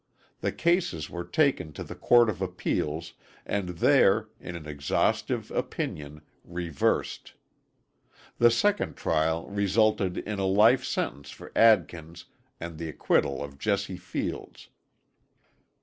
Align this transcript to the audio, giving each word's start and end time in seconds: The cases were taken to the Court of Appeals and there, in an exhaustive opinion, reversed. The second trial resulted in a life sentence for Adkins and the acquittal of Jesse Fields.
The 0.39 0.51
cases 0.51 1.11
were 1.11 1.23
taken 1.23 1.73
to 1.73 1.83
the 1.83 1.93
Court 1.93 2.27
of 2.27 2.41
Appeals 2.41 3.13
and 3.45 3.69
there, 3.77 4.29
in 4.39 4.55
an 4.55 4.65
exhaustive 4.65 5.51
opinion, 5.51 6.21
reversed. 6.43 7.35
The 8.39 8.49
second 8.49 8.95
trial 8.95 9.47
resulted 9.47 10.17
in 10.17 10.39
a 10.39 10.47
life 10.47 10.83
sentence 10.83 11.29
for 11.29 11.51
Adkins 11.55 12.25
and 12.59 12.79
the 12.79 12.89
acquittal 12.89 13.43
of 13.43 13.59
Jesse 13.59 13.95
Fields. 13.97 14.69